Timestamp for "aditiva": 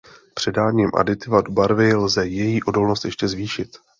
0.97-1.41